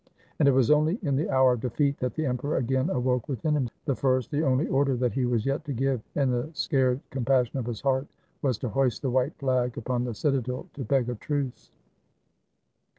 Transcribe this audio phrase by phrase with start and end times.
[0.39, 3.55] And it was only in the hour of defeat that the emperor again awoke within
[3.55, 7.01] him; the first, the only order that he was yet to give, in the scared
[7.11, 8.07] compassion of his heart,
[8.41, 11.69] was to hoist the white flag upon the citadel to beg a truce.